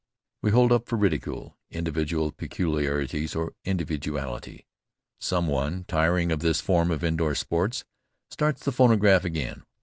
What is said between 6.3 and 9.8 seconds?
of this form of indoor sports, starts the phonograph again.